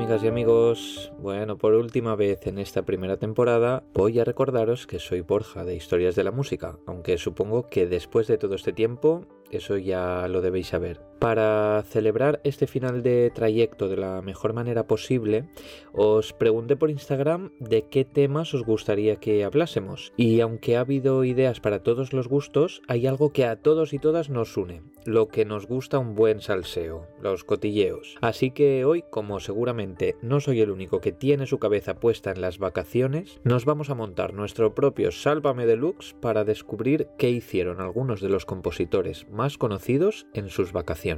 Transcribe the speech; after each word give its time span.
amigas 0.00 0.24
y 0.24 0.28
amigos. 0.28 1.12
Bueno, 1.18 1.58
por 1.58 1.74
última 1.74 2.16
vez 2.16 2.46
en 2.46 2.58
esta 2.58 2.86
primera 2.86 3.18
temporada 3.18 3.82
voy 3.92 4.18
a 4.18 4.24
recordaros 4.24 4.86
que 4.86 4.98
soy 4.98 5.20
Borja 5.20 5.62
de 5.62 5.76
Historias 5.76 6.14
de 6.14 6.24
la 6.24 6.30
Música, 6.30 6.78
aunque 6.86 7.18
supongo 7.18 7.68
que 7.68 7.86
después 7.86 8.26
de 8.26 8.38
todo 8.38 8.54
este 8.54 8.72
tiempo 8.72 9.26
eso 9.50 9.76
ya 9.76 10.26
lo 10.26 10.40
debéis 10.40 10.68
saber. 10.68 11.09
Para 11.20 11.82
celebrar 11.82 12.40
este 12.44 12.66
final 12.66 13.02
de 13.02 13.30
trayecto 13.30 13.88
de 13.88 13.98
la 13.98 14.22
mejor 14.22 14.54
manera 14.54 14.86
posible, 14.86 15.50
os 15.92 16.32
pregunté 16.32 16.76
por 16.76 16.88
Instagram 16.88 17.50
de 17.60 17.82
qué 17.82 18.06
temas 18.06 18.54
os 18.54 18.64
gustaría 18.64 19.16
que 19.16 19.44
hablásemos. 19.44 20.14
Y 20.16 20.40
aunque 20.40 20.78
ha 20.78 20.80
habido 20.80 21.22
ideas 21.24 21.60
para 21.60 21.82
todos 21.82 22.14
los 22.14 22.26
gustos, 22.26 22.80
hay 22.88 23.06
algo 23.06 23.34
que 23.34 23.44
a 23.44 23.56
todos 23.56 23.92
y 23.92 23.98
todas 23.98 24.30
nos 24.30 24.56
une, 24.56 24.80
lo 25.04 25.28
que 25.28 25.44
nos 25.44 25.66
gusta 25.66 25.98
un 25.98 26.14
buen 26.14 26.40
salseo, 26.40 27.06
los 27.20 27.44
cotilleos. 27.44 28.16
Así 28.22 28.50
que 28.50 28.86
hoy, 28.86 29.04
como 29.10 29.40
seguramente 29.40 30.16
no 30.22 30.40
soy 30.40 30.62
el 30.62 30.70
único 30.70 31.02
que 31.02 31.12
tiene 31.12 31.44
su 31.44 31.58
cabeza 31.58 32.00
puesta 32.00 32.30
en 32.30 32.40
las 32.40 32.58
vacaciones, 32.58 33.40
nos 33.44 33.66
vamos 33.66 33.90
a 33.90 33.94
montar 33.94 34.32
nuestro 34.32 34.74
propio 34.74 35.12
Sálvame 35.12 35.66
Deluxe 35.66 36.14
para 36.18 36.44
descubrir 36.44 37.08
qué 37.18 37.28
hicieron 37.28 37.82
algunos 37.82 38.22
de 38.22 38.30
los 38.30 38.46
compositores 38.46 39.28
más 39.28 39.58
conocidos 39.58 40.26
en 40.32 40.48
sus 40.48 40.72
vacaciones 40.72 41.09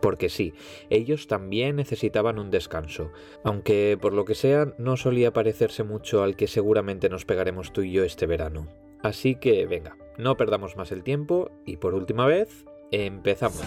porque 0.00 0.28
sí, 0.28 0.52
ellos 0.90 1.26
también 1.28 1.76
necesitaban 1.76 2.38
un 2.38 2.50
descanso, 2.50 3.10
aunque 3.42 3.98
por 3.98 4.12
lo 4.12 4.26
que 4.26 4.34
sea 4.34 4.74
no 4.76 4.98
solía 4.98 5.32
parecerse 5.32 5.82
mucho 5.82 6.22
al 6.22 6.36
que 6.36 6.46
seguramente 6.46 7.08
nos 7.08 7.24
pegaremos 7.24 7.72
tú 7.72 7.80
y 7.80 7.92
yo 7.92 8.04
este 8.04 8.26
verano. 8.26 8.68
Así 9.02 9.34
que 9.36 9.66
venga, 9.66 9.96
no 10.18 10.36
perdamos 10.36 10.76
más 10.76 10.92
el 10.92 11.02
tiempo 11.02 11.50
y 11.64 11.78
por 11.78 11.94
última 11.94 12.26
vez, 12.26 12.66
empezamos. 12.90 13.64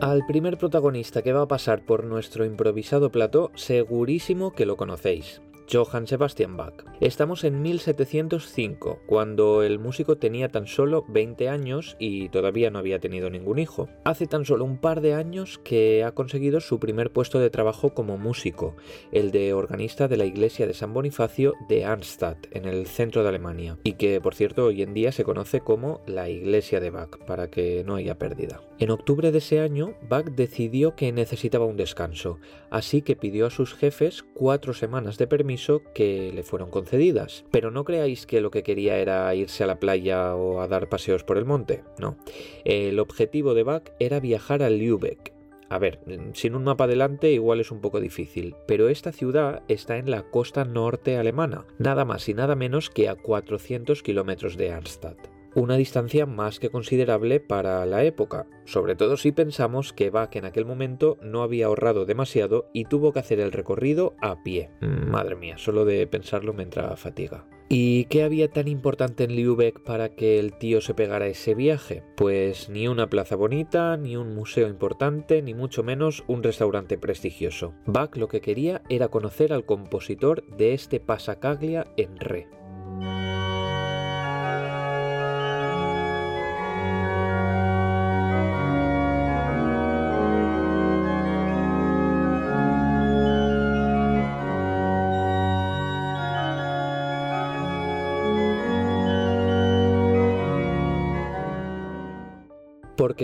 Al 0.00 0.24
primer 0.26 0.58
protagonista 0.58 1.22
que 1.22 1.32
va 1.32 1.42
a 1.42 1.48
pasar 1.48 1.84
por 1.84 2.04
nuestro 2.04 2.44
improvisado 2.44 3.10
plató, 3.10 3.50
segurísimo 3.56 4.52
que 4.52 4.64
lo 4.64 4.76
conocéis. 4.76 5.42
Johann 5.70 6.06
Sebastian 6.06 6.56
Bach. 6.56 6.84
Estamos 7.00 7.44
en 7.44 7.60
1705, 7.60 9.00
cuando 9.06 9.62
el 9.62 9.78
músico 9.78 10.16
tenía 10.16 10.48
tan 10.48 10.66
solo 10.66 11.04
20 11.08 11.48
años 11.50 11.94
y 11.98 12.30
todavía 12.30 12.70
no 12.70 12.78
había 12.78 13.00
tenido 13.00 13.28
ningún 13.28 13.58
hijo. 13.58 13.88
Hace 14.04 14.26
tan 14.26 14.46
solo 14.46 14.64
un 14.64 14.78
par 14.78 15.02
de 15.02 15.14
años 15.14 15.60
que 15.62 16.04
ha 16.04 16.12
conseguido 16.12 16.60
su 16.60 16.80
primer 16.80 17.12
puesto 17.12 17.38
de 17.38 17.50
trabajo 17.50 17.92
como 17.92 18.16
músico, 18.16 18.76
el 19.12 19.30
de 19.30 19.52
organista 19.52 20.08
de 20.08 20.16
la 20.16 20.24
iglesia 20.24 20.66
de 20.66 20.74
San 20.74 20.94
Bonifacio 20.94 21.52
de 21.68 21.84
Arnstadt, 21.84 22.46
en 22.52 22.64
el 22.64 22.86
centro 22.86 23.22
de 23.22 23.28
Alemania, 23.28 23.78
y 23.84 23.92
que 23.92 24.20
por 24.22 24.34
cierto 24.34 24.64
hoy 24.66 24.82
en 24.82 24.94
día 24.94 25.12
se 25.12 25.24
conoce 25.24 25.60
como 25.60 26.00
la 26.06 26.30
iglesia 26.30 26.80
de 26.80 26.90
Bach, 26.90 27.18
para 27.26 27.50
que 27.50 27.84
no 27.84 27.96
haya 27.96 28.18
pérdida. 28.18 28.62
En 28.78 28.90
octubre 28.90 29.32
de 29.32 29.38
ese 29.38 29.60
año, 29.60 29.94
Bach 30.08 30.26
decidió 30.30 30.94
que 30.96 31.12
necesitaba 31.12 31.66
un 31.66 31.76
descanso, 31.76 32.38
así 32.70 33.02
que 33.02 33.16
pidió 33.16 33.46
a 33.46 33.50
sus 33.50 33.74
jefes 33.74 34.24
cuatro 34.34 34.72
semanas 34.72 35.18
de 35.18 35.26
permiso 35.26 35.57
que 35.94 36.32
le 36.32 36.42
fueron 36.42 36.70
concedidas. 36.70 37.44
Pero 37.50 37.70
no 37.70 37.84
creáis 37.84 38.26
que 38.26 38.40
lo 38.40 38.50
que 38.50 38.62
quería 38.62 38.98
era 38.98 39.34
irse 39.34 39.64
a 39.64 39.66
la 39.66 39.80
playa 39.80 40.34
o 40.34 40.60
a 40.60 40.68
dar 40.68 40.88
paseos 40.88 41.24
por 41.24 41.38
el 41.38 41.44
monte, 41.44 41.82
no. 41.98 42.16
El 42.64 42.98
objetivo 42.98 43.54
de 43.54 43.62
Bach 43.62 43.90
era 43.98 44.20
viajar 44.20 44.62
a 44.62 44.70
Lübeck, 44.70 45.32
a 45.70 45.78
ver, 45.78 46.00
sin 46.32 46.54
un 46.54 46.64
mapa 46.64 46.86
delante 46.86 47.30
igual 47.30 47.60
es 47.60 47.70
un 47.70 47.80
poco 47.80 48.00
difícil, 48.00 48.54
pero 48.66 48.88
esta 48.88 49.12
ciudad 49.12 49.62
está 49.68 49.98
en 49.98 50.10
la 50.10 50.22
costa 50.22 50.64
norte 50.64 51.18
alemana, 51.18 51.66
nada 51.78 52.06
más 52.06 52.28
y 52.28 52.34
nada 52.34 52.54
menos 52.54 52.88
que 52.88 53.08
a 53.08 53.16
400 53.16 54.02
kilómetros 54.02 54.56
de 54.56 54.72
Arnstadt 54.72 55.37
una 55.58 55.76
distancia 55.76 56.26
más 56.26 56.58
que 56.60 56.70
considerable 56.70 57.40
para 57.40 57.84
la 57.86 58.04
época, 58.04 58.46
sobre 58.64 58.94
todo 58.94 59.16
si 59.16 59.32
pensamos 59.32 59.92
que 59.92 60.10
Bach 60.10 60.34
en 60.36 60.44
aquel 60.44 60.64
momento 60.64 61.18
no 61.22 61.42
había 61.42 61.66
ahorrado 61.66 62.04
demasiado 62.04 62.70
y 62.72 62.84
tuvo 62.84 63.12
que 63.12 63.20
hacer 63.20 63.40
el 63.40 63.52
recorrido 63.52 64.14
a 64.20 64.42
pie. 64.42 64.70
Mm. 64.80 65.10
Madre 65.10 65.36
mía, 65.36 65.58
solo 65.58 65.84
de 65.84 66.06
pensarlo 66.06 66.52
me 66.52 66.62
entra 66.62 66.96
fatiga. 66.96 67.44
¿Y 67.70 68.06
qué 68.06 68.22
había 68.22 68.48
tan 68.48 68.66
importante 68.66 69.24
en 69.24 69.36
Lübeck 69.36 69.80
para 69.80 70.14
que 70.14 70.38
el 70.38 70.56
tío 70.56 70.80
se 70.80 70.94
pegara 70.94 71.26
ese 71.26 71.54
viaje? 71.54 72.02
Pues 72.16 72.70
ni 72.70 72.88
una 72.88 73.10
plaza 73.10 73.36
bonita, 73.36 73.96
ni 73.98 74.16
un 74.16 74.34
museo 74.34 74.68
importante, 74.68 75.42
ni 75.42 75.52
mucho 75.52 75.82
menos 75.82 76.24
un 76.28 76.42
restaurante 76.42 76.96
prestigioso. 76.96 77.74
Bach 77.84 78.16
lo 78.16 78.28
que 78.28 78.40
quería 78.40 78.80
era 78.88 79.08
conocer 79.08 79.52
al 79.52 79.66
compositor 79.66 80.46
de 80.56 80.72
este 80.72 80.98
pasacaglia 80.98 81.86
en 81.98 82.16
re. 82.16 82.48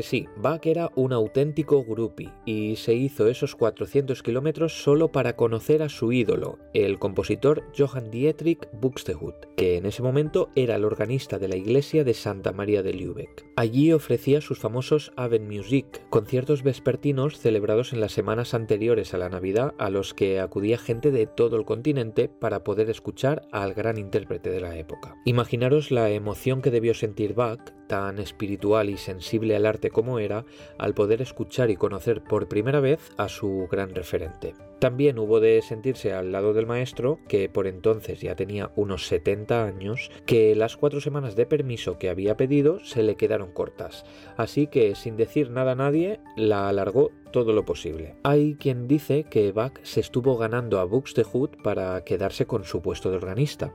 Sí, 0.04 0.28
Bach 0.36 0.66
era 0.66 0.90
un 0.96 1.14
auténtico 1.14 1.82
groupie 1.82 2.30
y 2.44 2.76
se 2.76 2.92
hizo 2.92 3.26
esos 3.26 3.56
400 3.56 4.22
kilómetros 4.22 4.82
solo 4.82 5.10
para 5.10 5.34
conocer 5.34 5.82
a 5.82 5.88
su 5.88 6.12
ídolo, 6.12 6.58
el 6.74 6.98
compositor 6.98 7.62
Johann 7.74 8.10
Dietrich 8.10 8.68
Buxtehude, 8.74 9.48
que 9.56 9.78
en 9.78 9.86
ese 9.86 10.02
momento 10.02 10.50
era 10.56 10.76
el 10.76 10.84
organista 10.84 11.38
de 11.38 11.48
la 11.48 11.56
iglesia 11.56 12.04
de 12.04 12.12
Santa 12.12 12.52
María 12.52 12.82
de 12.82 12.92
Lübeck. 12.92 13.46
Allí 13.56 13.94
ofrecía 13.94 14.42
sus 14.42 14.58
famosos 14.58 15.10
Abendmusik, 15.16 16.06
conciertos 16.10 16.62
vespertinos 16.62 17.38
celebrados 17.38 17.94
en 17.94 18.00
las 18.00 18.12
semanas 18.12 18.52
anteriores 18.52 19.14
a 19.14 19.18
la 19.18 19.30
Navidad 19.30 19.72
a 19.78 19.88
los 19.88 20.12
que 20.12 20.38
acudía 20.38 20.76
gente 20.76 21.12
de 21.12 21.26
todo 21.26 21.56
el 21.56 21.64
continente 21.64 22.28
para 22.28 22.62
poder 22.62 22.90
escuchar 22.90 23.48
al 23.52 23.72
gran 23.72 23.96
intérprete 23.96 24.50
de 24.50 24.60
la 24.60 24.76
época. 24.76 25.16
Imaginaros 25.24 25.90
la 25.90 26.10
emoción 26.10 26.60
que 26.60 26.70
debió 26.70 26.92
sentir 26.92 27.32
Bach, 27.32 27.72
tan 27.86 28.18
espiritual 28.18 28.90
y 28.90 28.96
sensible 28.96 29.56
al 29.56 29.66
arte 29.66 29.90
como 29.90 30.18
era 30.18 30.44
al 30.78 30.94
poder 30.94 31.22
escuchar 31.22 31.70
y 31.70 31.76
conocer 31.76 32.22
por 32.22 32.48
primera 32.48 32.80
vez 32.80 33.12
a 33.16 33.28
su 33.28 33.68
gran 33.70 33.94
referente. 33.94 34.54
También 34.84 35.18
hubo 35.18 35.40
de 35.40 35.62
sentirse 35.62 36.12
al 36.12 36.30
lado 36.30 36.52
del 36.52 36.66
maestro, 36.66 37.18
que 37.26 37.48
por 37.48 37.66
entonces 37.66 38.20
ya 38.20 38.36
tenía 38.36 38.70
unos 38.76 39.06
70 39.06 39.64
años, 39.64 40.10
que 40.26 40.54
las 40.54 40.76
cuatro 40.76 41.00
semanas 41.00 41.36
de 41.36 41.46
permiso 41.46 41.96
que 41.96 42.10
había 42.10 42.36
pedido 42.36 42.80
se 42.80 43.02
le 43.02 43.16
quedaron 43.16 43.50
cortas, 43.50 44.04
así 44.36 44.66
que 44.66 44.94
sin 44.94 45.16
decir 45.16 45.50
nada 45.50 45.72
a 45.72 45.74
nadie 45.74 46.20
la 46.36 46.68
alargó 46.68 47.12
todo 47.32 47.54
lo 47.54 47.64
posible. 47.64 48.14
Hay 48.24 48.56
quien 48.56 48.86
dice 48.86 49.24
que 49.24 49.52
Bach 49.52 49.80
se 49.82 50.00
estuvo 50.00 50.36
ganando 50.36 50.78
a 50.78 50.84
Buxtehude 50.84 51.56
para 51.64 52.04
quedarse 52.04 52.46
con 52.46 52.64
su 52.64 52.82
puesto 52.82 53.10
de 53.10 53.16
organista, 53.16 53.74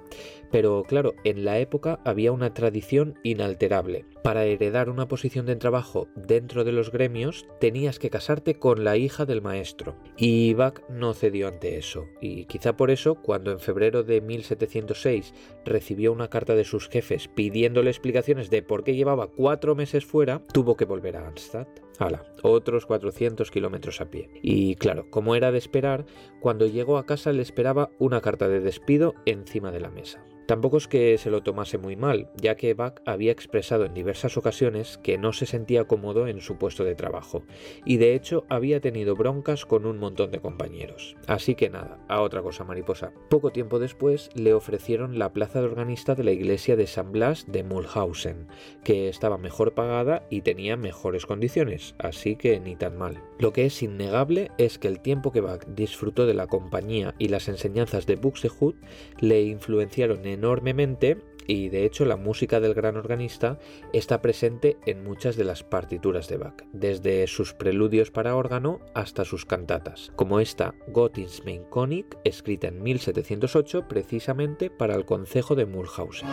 pero 0.52 0.84
claro, 0.84 1.16
en 1.24 1.44
la 1.44 1.58
época 1.58 2.00
había 2.06 2.32
una 2.32 2.54
tradición 2.54 3.20
inalterable. 3.24 4.06
Para 4.24 4.44
heredar 4.44 4.90
una 4.90 5.08
posición 5.08 5.46
de 5.46 5.56
trabajo 5.56 6.10
dentro 6.16 6.66
de 6.66 6.74
los 6.74 6.92
gremios 6.92 7.46
tenías 7.60 8.00
que 8.00 8.10
casarte 8.10 8.56
con 8.56 8.84
la 8.84 8.98
hija 8.98 9.26
del 9.26 9.42
maestro, 9.42 9.96
y 10.18 10.54
Bach 10.54 10.82
no 10.90 11.14
cedió 11.14 11.48
ante 11.48 11.78
eso, 11.78 12.06
y 12.20 12.46
quizá 12.46 12.76
por 12.76 12.92
eso, 12.92 13.16
cuando 13.16 13.52
en 13.52 13.60
febrero 13.60 14.04
de 14.04 14.20
1706 14.20 15.34
recibió 15.66 16.12
una 16.12 16.30
carta 16.30 16.56
de 16.56 16.66
sus 16.66 16.90
jefes 16.90 17.30
pidiéndole 17.30 17.90
explicaciones 17.90 18.50
de 18.50 18.62
por 18.62 18.84
qué 18.84 18.94
llevaba 18.94 19.28
cuatro 19.28 19.74
meses 19.74 20.06
fuera, 20.06 20.44
tuvo 20.54 20.76
que 20.76 20.86
volver 20.86 21.16
a 21.16 21.26
Arnstadt. 21.26 21.80
Hala, 21.98 22.24
otros 22.44 22.86
400 22.86 23.52
kilómetros 23.52 24.00
a 24.00 24.10
pie. 24.10 24.30
Y 24.42 24.76
claro, 24.76 25.10
como 25.10 25.36
era 25.36 25.52
de 25.52 25.58
esperar, 25.58 26.06
cuando 26.40 26.66
llegó 26.66 26.98
a 26.98 27.06
casa 27.06 27.34
le 27.34 27.42
esperaba 27.42 27.90
una 28.00 28.22
carta 28.22 28.48
de 28.48 28.62
despido 28.62 29.16
encima 29.26 29.72
de 29.72 29.82
la 29.82 29.90
mesa. 29.90 30.26
Tampoco 30.50 30.78
es 30.78 30.88
que 30.88 31.16
se 31.20 31.30
lo 31.30 31.44
tomase 31.44 31.78
muy 31.78 31.96
mal, 31.96 32.28
ya 32.36 32.56
que 32.56 32.74
Bach 32.74 33.04
había 33.06 33.32
expresado 33.32 33.86
en 33.86 33.94
diversas 33.94 34.36
ocasiones 34.36 34.98
que 34.98 35.20
no 35.20 35.32
se 35.32 35.46
sentía 35.46 35.84
cómodo 35.84 36.26
en 36.26 36.42
su 36.42 36.58
puesto 36.58 36.84
de 36.84 36.96
trabajo, 36.96 37.44
y 37.86 37.98
de 37.98 38.16
hecho 38.16 38.48
había 38.50 38.80
tenido 38.80 39.16
broncas 39.16 39.68
con 39.68 39.86
un 39.86 40.00
montón 40.00 40.32
de 40.32 40.40
compañeros. 40.40 41.16
Así 41.28 41.54
que 41.54 41.70
nada, 41.70 42.00
a 42.08 42.22
otra 42.22 42.42
cosa 42.42 42.64
mariposa. 42.64 43.12
Poco 43.30 43.52
tiempo 43.52 43.78
después 43.78 44.32
le 44.34 44.56
ofrecieron 44.56 45.20
la 45.20 45.32
plaza 45.34 45.60
de 45.60 45.68
organista 45.68 46.16
de 46.16 46.24
la 46.24 46.32
iglesia 46.32 46.76
de 46.76 46.88
San 46.88 47.12
Blas 47.12 47.46
de 47.48 47.64
Mulhausen, 47.64 48.48
que 48.84 49.08
estaba 49.08 49.38
mejor 49.38 49.76
pagada 49.76 50.26
y 50.32 50.42
tenía 50.42 50.78
mejores 50.78 51.28
condiciones, 51.28 51.94
así 52.00 52.36
que 52.36 52.60
ni 52.60 52.76
tan 52.76 52.98
mal. 52.98 53.22
Lo 53.38 53.54
que 53.54 53.68
es 53.68 53.84
innegable 53.84 54.50
es 54.58 54.80
que 54.80 54.88
el 54.88 55.00
tiempo 55.00 55.32
que 55.32 55.42
Bach 55.42 55.64
disfrutó 55.68 56.26
de 56.26 56.34
la 56.34 56.48
compañía 56.48 57.14
y 57.20 57.28
las 57.28 57.48
enseñanzas 57.50 58.08
de 58.08 58.16
Buxtehude 58.16 58.80
le 59.20 59.44
influenciaron 59.44 60.26
en 60.26 60.39
enormemente 60.40 61.18
y 61.48 61.70
de 61.70 61.84
hecho 61.84 62.06
la 62.06 62.16
música 62.16 62.60
del 62.60 62.74
gran 62.74 62.96
organista 62.96 63.60
está 63.92 64.22
presente 64.22 64.78
en 64.86 65.04
muchas 65.04 65.36
de 65.36 65.44
las 65.44 65.64
partituras 65.64 66.30
de 66.30 66.38
Bach, 66.38 66.64
desde 66.74 67.26
sus 67.28 67.54
preludios 67.54 68.12
para 68.12 68.36
órgano 68.36 68.80
hasta 68.94 69.26
sus 69.26 69.46
cantatas, 69.46 70.14
como 70.16 70.40
esta 70.40 70.76
Gott 70.88 71.18
ins 71.18 71.44
mein 71.44 71.64
König, 71.66 72.06
escrita 72.24 72.68
en 72.68 72.82
1708 72.84 73.88
precisamente 73.88 74.70
para 74.70 74.96
el 74.96 75.06
concejo 75.06 75.56
de 75.56 75.66
Mulhausen. 75.66 76.30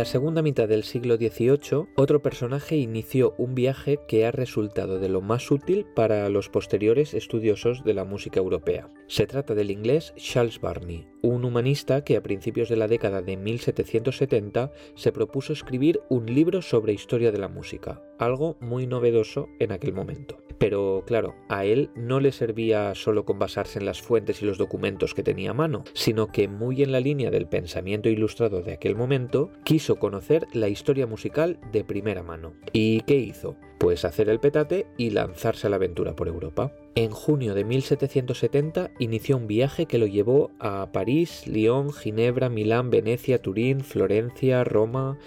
La 0.00 0.06
segunda 0.06 0.40
mitad 0.40 0.66
del 0.66 0.82
siglo 0.82 1.16
XVIII, 1.16 1.88
otro 1.94 2.22
personaje 2.22 2.74
inició 2.74 3.34
un 3.36 3.54
viaje 3.54 3.98
que 4.08 4.24
ha 4.24 4.30
resultado 4.30 4.98
de 4.98 5.10
lo 5.10 5.20
más 5.20 5.50
útil 5.50 5.84
para 5.94 6.26
los 6.30 6.48
posteriores 6.48 7.12
estudiosos 7.12 7.84
de 7.84 7.92
la 7.92 8.06
música 8.06 8.40
europea. 8.40 8.90
Se 9.08 9.26
trata 9.26 9.54
del 9.54 9.70
inglés 9.70 10.14
Charles 10.16 10.58
Barney, 10.58 11.06
un 11.22 11.44
humanista 11.44 12.04
que 12.04 12.16
a 12.16 12.22
principios 12.22 12.68
de 12.68 12.76
la 12.76 12.88
década 12.88 13.22
de 13.22 13.36
1770 13.36 14.72
se 14.94 15.12
propuso 15.12 15.52
escribir 15.52 16.00
un 16.08 16.26
libro 16.26 16.62
sobre 16.62 16.92
historia 16.92 17.32
de 17.32 17.38
la 17.38 17.48
música, 17.48 18.02
algo 18.18 18.56
muy 18.60 18.86
novedoso 18.86 19.48
en 19.58 19.72
aquel 19.72 19.92
momento. 19.92 20.38
Pero 20.58 21.04
claro, 21.06 21.34
a 21.48 21.64
él 21.64 21.90
no 21.94 22.20
le 22.20 22.32
servía 22.32 22.94
solo 22.94 23.24
con 23.24 23.38
basarse 23.38 23.78
en 23.78 23.86
las 23.86 24.02
fuentes 24.02 24.42
y 24.42 24.44
los 24.44 24.58
documentos 24.58 25.14
que 25.14 25.22
tenía 25.22 25.52
a 25.52 25.54
mano, 25.54 25.84
sino 25.94 26.26
que 26.26 26.48
muy 26.48 26.82
en 26.82 26.92
la 26.92 27.00
línea 27.00 27.30
del 27.30 27.48
pensamiento 27.48 28.10
ilustrado 28.10 28.60
de 28.60 28.74
aquel 28.74 28.94
momento, 28.94 29.50
quiso 29.64 29.98
conocer 29.98 30.46
la 30.52 30.68
historia 30.68 31.06
musical 31.06 31.58
de 31.72 31.82
primera 31.82 32.22
mano. 32.22 32.52
¿Y 32.74 33.00
qué 33.02 33.16
hizo? 33.16 33.56
Pues 33.80 34.04
hacer 34.04 34.28
el 34.28 34.40
petate 34.40 34.86
y 34.98 35.08
lanzarse 35.08 35.66
a 35.66 35.70
la 35.70 35.76
aventura 35.76 36.14
por 36.14 36.28
Europa. 36.28 36.70
En 36.94 37.12
junio 37.12 37.54
de 37.54 37.64
1770 37.64 38.90
inició 38.98 39.38
un 39.38 39.46
viaje 39.46 39.86
que 39.86 39.96
lo 39.96 40.06
llevó 40.06 40.50
a 40.60 40.92
París, 40.92 41.46
Lyon, 41.46 41.90
Ginebra, 41.90 42.50
Milán, 42.50 42.90
Venecia, 42.90 43.40
Turín, 43.40 43.80
Florencia, 43.80 44.64
Roma, 44.64 45.18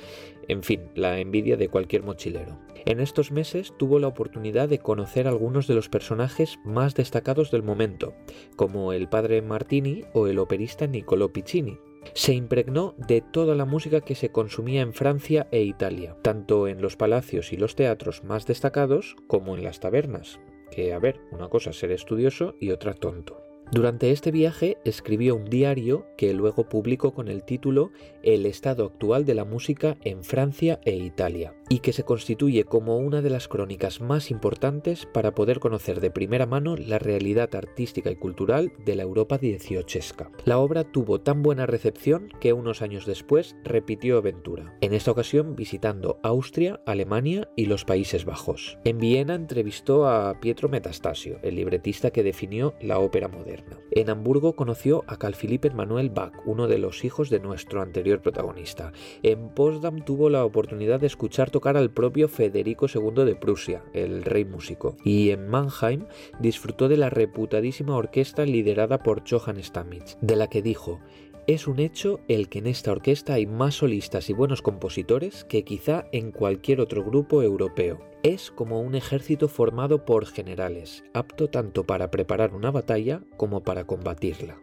en 0.48 0.62
fin, 0.62 0.82
la 0.94 1.20
envidia 1.20 1.58
de 1.58 1.68
cualquier 1.68 2.04
mochilero. 2.04 2.60
En 2.86 3.00
estos 3.00 3.32
meses 3.32 3.74
tuvo 3.80 3.98
la 3.98 4.08
oportunidad 4.08 4.70
de 4.70 4.78
conocer 4.78 5.28
algunos 5.28 5.66
de 5.66 5.74
los 5.74 5.90
personajes 5.90 6.60
más 6.64 6.94
destacados 6.94 7.50
del 7.50 7.64
momento, 7.64 8.14
como 8.56 8.94
el 8.94 9.10
padre 9.10 9.42
Martini 9.42 10.04
o 10.14 10.28
el 10.28 10.38
operista 10.38 10.86
Niccolò 10.86 11.30
Piccini. 11.30 11.80
Se 12.14 12.34
impregnó 12.34 12.94
de 12.98 13.22
toda 13.22 13.56
la 13.56 13.66
música 13.66 14.02
que 14.02 14.16
se 14.16 14.30
consumía 14.30 14.82
en 14.82 14.94
Francia 14.94 15.48
e 15.52 15.62
Italia, 15.64 16.16
tanto 16.22 16.68
en 16.68 16.82
los 16.82 16.96
palacios 16.96 17.54
y 17.54 17.58
los 17.58 17.76
teatros 17.76 18.24
más 18.24 18.46
destacados 18.46 19.16
como 19.28 19.56
en 19.56 19.64
las 19.64 19.80
tabernas. 19.80 20.40
Que, 20.72 20.94
a 20.94 21.00
ver, 21.00 21.20
una 21.32 21.50
cosa 21.50 21.74
ser 21.74 21.92
estudioso 21.92 22.56
y 22.60 22.72
otra 22.72 22.94
tonto. 22.94 23.42
Durante 23.74 24.12
este 24.12 24.30
viaje 24.30 24.78
escribió 24.86 25.36
un 25.36 25.46
diario 25.46 26.06
que 26.16 26.32
luego 26.36 26.70
publicó 26.70 27.12
con 27.12 27.28
el 27.28 27.44
título 27.44 27.90
El 28.22 28.46
estado 28.46 28.86
actual 28.86 29.26
de 29.26 29.34
la 29.34 29.46
música 29.46 29.98
en 30.04 30.24
Francia 30.24 30.80
e 30.86 30.96
Italia, 30.96 31.56
y 31.70 31.80
que 31.80 31.92
se 31.92 32.04
constituye 32.04 32.66
como 32.66 32.98
una 32.98 33.24
de 33.24 33.32
las 33.32 33.48
crónicas 33.48 34.00
más 34.00 34.30
importantes 34.30 35.08
para 35.08 35.34
poder 35.34 35.60
conocer 35.60 36.02
de 36.02 36.12
primera 36.12 36.46
mano 36.46 36.76
la 36.78 37.00
realidad 37.00 37.56
artística 37.56 38.12
y 38.12 38.16
cultural 38.16 38.74
de 38.86 38.96
la 38.96 39.02
Europa 39.02 39.40
dieciochesca. 39.40 40.30
La 40.46 40.60
obra 40.60 40.84
tuvo 40.84 41.22
tan 41.22 41.42
buena 41.42 41.66
recepción 41.66 42.30
que 42.40 42.54
unos 42.54 42.84
años 42.84 43.08
después 43.08 43.56
repitió 43.64 44.20
aventura, 44.20 44.78
en 44.82 44.94
esta 44.94 45.10
ocasión 45.10 45.56
visitando 45.56 46.20
Austria, 46.22 46.80
Alemania 46.86 47.50
y 47.56 47.66
los 47.66 47.86
Países 47.86 48.24
Bajos. 48.24 48.78
En 48.84 49.00
Viena 49.00 49.34
entrevistó 49.34 50.08
a 50.08 50.40
Pietro 50.40 50.70
Metastasio, 50.70 51.40
el 51.42 51.56
libretista 51.56 52.12
que 52.12 52.22
definió 52.22 52.76
la 52.80 53.00
ópera 53.00 53.28
moderna. 53.30 53.63
En 53.92 54.10
Hamburgo 54.10 54.56
conoció 54.56 55.04
a 55.08 55.18
Carl 55.18 55.36
Philipp 55.36 55.66
Emanuel 55.66 56.10
Bach, 56.10 56.34
uno 56.46 56.68
de 56.68 56.80
los 56.80 57.04
hijos 57.04 57.30
de 57.30 57.40
nuestro 57.40 57.82
anterior 57.82 58.22
protagonista. 58.22 58.92
En 59.22 59.50
Potsdam 59.50 60.04
tuvo 60.04 60.30
la 60.30 60.46
oportunidad 60.46 61.00
de 61.00 61.08
escuchar 61.08 61.52
tocar 61.52 61.78
al 61.78 61.92
propio 61.92 62.28
Federico 62.28 62.88
II 62.88 63.24
de 63.24 63.36
Prusia, 63.36 63.84
el 63.94 64.24
rey 64.24 64.46
músico, 64.46 64.98
y 65.04 65.30
en 65.30 65.48
Mannheim 65.48 66.06
disfrutó 66.40 66.88
de 66.88 66.98
la 66.98 67.10
reputadísima 67.10 67.96
orquesta 67.96 68.46
liderada 68.46 69.04
por 69.04 69.24
Johann 69.30 69.62
Stamitz, 69.62 70.18
de 70.22 70.36
la 70.36 70.48
que 70.48 70.62
dijo 70.62 71.00
es 71.46 71.68
un 71.68 71.80
hecho 71.80 72.22
el 72.30 72.48
que 72.48 72.60
en 72.60 72.68
esta 72.68 72.94
orquesta 72.94 73.34
hay 73.34 73.46
más 73.46 73.76
solistas 73.76 74.30
y 74.30 74.34
buenos 74.34 74.62
compositores 74.62 75.44
que 75.44 75.66
quizá 75.66 76.06
en 76.14 76.32
cualquier 76.32 76.80
otro 76.80 77.04
grupo 77.04 77.44
europeo. 77.44 78.13
Es 78.24 78.52
como 78.52 78.80
un 78.80 78.96
ejército 78.96 79.50
formado 79.50 80.06
por 80.06 80.26
generales, 80.26 81.04
apto 81.14 81.50
tanto 81.50 81.84
para 81.84 82.10
preparar 82.10 82.54
una 82.54 82.72
batalla 82.72 83.22
como 83.36 83.64
para 83.66 83.84
combatirla. 83.84 84.56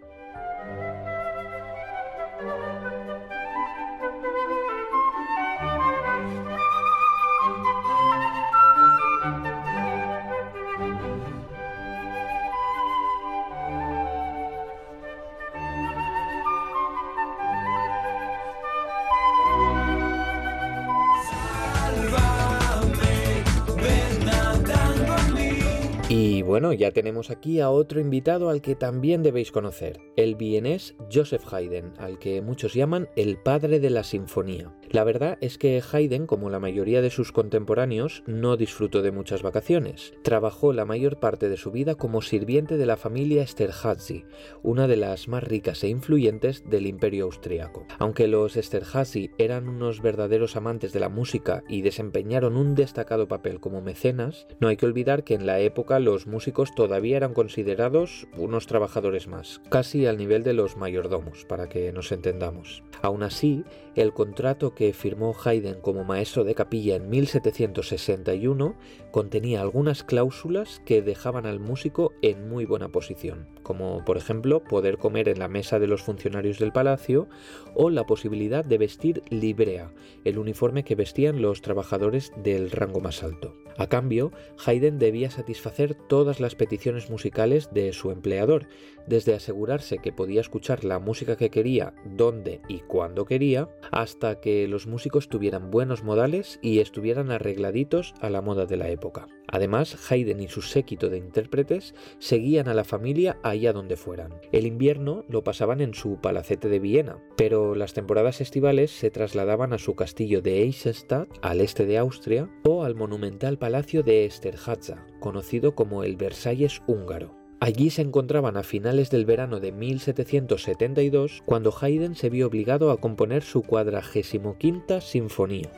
Y 26.12 26.42
bueno, 26.42 26.72
ya 26.72 26.90
tenemos 26.90 27.30
aquí 27.30 27.60
a 27.60 27.70
otro 27.70 28.00
invitado 28.00 28.50
al 28.50 28.62
que 28.62 28.74
también 28.74 29.22
debéis 29.22 29.52
conocer, 29.52 30.00
el 30.16 30.34
vienés 30.34 30.96
Joseph 31.08 31.44
Haydn, 31.52 31.92
al 31.98 32.18
que 32.18 32.42
muchos 32.42 32.74
llaman 32.74 33.08
el 33.14 33.36
padre 33.36 33.78
de 33.78 33.90
la 33.90 34.02
sinfonía. 34.02 34.74
La 34.90 35.04
verdad 35.04 35.38
es 35.40 35.56
que 35.56 35.80
Haydn, 35.80 36.26
como 36.26 36.50
la 36.50 36.58
mayoría 36.58 37.00
de 37.00 37.10
sus 37.10 37.30
contemporáneos, 37.30 38.24
no 38.26 38.56
disfrutó 38.56 39.02
de 39.02 39.12
muchas 39.12 39.40
vacaciones. 39.40 40.14
Trabajó 40.22 40.72
la 40.72 40.84
mayor 40.84 41.20
parte 41.20 41.48
de 41.48 41.56
su 41.56 41.70
vida 41.70 41.94
como 41.94 42.22
sirviente 42.22 42.76
de 42.76 42.86
la 42.86 42.96
familia 42.96 43.44
Esterházy, 43.44 44.24
una 44.64 44.88
de 44.88 44.96
las 44.96 45.28
más 45.28 45.44
ricas 45.44 45.84
e 45.84 45.88
influyentes 45.88 46.68
del 46.68 46.88
imperio 46.88 47.26
austriaco. 47.26 47.86
Aunque 48.00 48.26
los 48.26 48.56
Esterházy 48.56 49.30
eran 49.38 49.68
unos 49.68 50.02
verdaderos 50.02 50.56
amantes 50.56 50.92
de 50.92 50.98
la 50.98 51.08
música 51.08 51.62
y 51.68 51.82
desempeñaron 51.82 52.56
un 52.56 52.74
destacado 52.74 53.28
papel 53.28 53.60
como 53.60 53.82
mecenas, 53.82 54.48
no 54.58 54.66
hay 54.66 54.76
que 54.76 54.86
olvidar 54.86 55.22
que 55.22 55.34
en 55.34 55.46
la 55.46 55.60
época 55.60 56.00
los 56.00 56.26
músicos 56.26 56.74
todavía 56.74 57.16
eran 57.16 57.32
considerados 57.32 58.26
unos 58.36 58.66
trabajadores 58.66 59.28
más, 59.28 59.60
casi 59.68 60.06
al 60.06 60.16
nivel 60.16 60.42
de 60.42 60.54
los 60.54 60.76
mayordomos, 60.76 61.44
para 61.44 61.68
que 61.68 61.92
nos 61.92 62.10
entendamos. 62.10 62.82
Aún 63.02 63.22
así, 63.22 63.64
el 63.94 64.12
contrato 64.12 64.74
que 64.74 64.79
firmó 64.92 65.36
Haydn 65.44 65.80
como 65.80 66.04
maestro 66.04 66.42
de 66.44 66.54
capilla 66.54 66.96
en 66.96 67.10
1761 67.10 68.74
contenía 69.10 69.60
algunas 69.60 70.02
cláusulas 70.02 70.80
que 70.84 71.02
dejaban 71.02 71.46
al 71.46 71.60
músico 71.60 72.12
en 72.22 72.48
muy 72.48 72.64
buena 72.64 72.88
posición, 72.88 73.46
como 73.70 74.04
por 74.04 74.16
ejemplo 74.16 74.64
poder 74.64 74.98
comer 74.98 75.28
en 75.28 75.38
la 75.38 75.46
mesa 75.46 75.78
de 75.78 75.86
los 75.86 76.02
funcionarios 76.02 76.58
del 76.58 76.72
palacio 76.72 77.28
o 77.76 77.88
la 77.88 78.04
posibilidad 78.04 78.64
de 78.64 78.78
vestir 78.78 79.22
librea, 79.30 79.92
el 80.24 80.38
uniforme 80.38 80.82
que 80.82 80.96
vestían 80.96 81.40
los 81.40 81.62
trabajadores 81.62 82.32
del 82.42 82.72
rango 82.72 82.98
más 82.98 83.22
alto. 83.22 83.54
A 83.78 83.86
cambio, 83.86 84.32
Haydn 84.66 84.98
debía 84.98 85.30
satisfacer 85.30 85.94
todas 85.94 86.40
las 86.40 86.56
peticiones 86.56 87.10
musicales 87.10 87.70
de 87.72 87.92
su 87.92 88.10
empleador, 88.10 88.66
desde 89.06 89.34
asegurarse 89.34 89.98
que 89.98 90.12
podía 90.12 90.40
escuchar 90.40 90.84
la 90.84 90.98
música 90.98 91.36
que 91.36 91.50
quería, 91.50 91.94
donde 92.04 92.60
y 92.68 92.80
cuando 92.80 93.24
quería, 93.24 93.68
hasta 93.92 94.40
que 94.40 94.66
los 94.68 94.86
músicos 94.86 95.28
tuvieran 95.28 95.70
buenos 95.70 96.02
modales 96.02 96.58
y 96.60 96.80
estuvieran 96.80 97.30
arregladitos 97.30 98.14
a 98.20 98.30
la 98.30 98.42
moda 98.42 98.66
de 98.66 98.76
la 98.76 98.90
época. 98.90 99.28
Además, 99.46 100.10
Haydn 100.10 100.40
y 100.40 100.48
su 100.48 100.62
séquito 100.62 101.08
de 101.08 101.18
intérpretes 101.18 101.94
seguían 102.18 102.68
a 102.68 102.74
la 102.74 102.84
familia 102.84 103.38
allá 103.60 103.72
donde 103.72 103.96
fueran. 103.96 104.34
El 104.52 104.66
invierno 104.66 105.24
lo 105.28 105.44
pasaban 105.44 105.80
en 105.80 105.94
su 105.94 106.16
palacete 106.20 106.68
de 106.68 106.78
Viena, 106.78 107.18
pero 107.36 107.74
las 107.74 107.92
temporadas 107.92 108.40
estivales 108.40 108.90
se 108.90 109.10
trasladaban 109.10 109.72
a 109.72 109.78
su 109.78 109.94
castillo 109.94 110.40
de 110.40 110.62
Eisenstadt, 110.62 111.28
al 111.42 111.60
este 111.60 111.84
de 111.84 111.98
Austria, 111.98 112.48
o 112.64 112.84
al 112.84 112.94
monumental 112.94 113.58
palacio 113.58 114.02
de 114.02 114.24
Esterházy, 114.24 114.94
conocido 115.20 115.74
como 115.74 116.04
el 116.04 116.16
Versalles 116.16 116.80
húngaro. 116.86 117.38
Allí 117.60 117.90
se 117.90 118.00
encontraban 118.00 118.56
a 118.56 118.62
finales 118.62 119.10
del 119.10 119.26
verano 119.26 119.60
de 119.60 119.70
1772 119.70 121.42
cuando 121.44 121.74
Haydn 121.78 122.14
se 122.14 122.30
vio 122.30 122.46
obligado 122.46 122.90
a 122.90 122.96
componer 122.96 123.42
su 123.42 123.62
cuadragésimo 123.62 124.56
quinta 124.56 125.02
sinfonía. 125.02 125.70